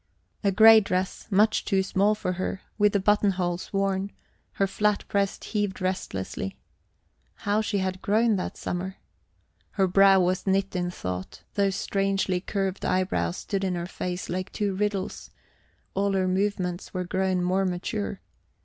[0.43, 4.11] A grey dress, much too small for her, with the buttonholes worn;
[4.53, 6.57] her flat breast heaved restlessly.
[7.45, 8.95] How she had grown that summer!
[9.73, 14.51] Her brow was knit in thought; those strangely curved eyebrows stood in her face like
[14.51, 15.29] two riddles;
[15.93, 18.21] all her movements were grown more mature.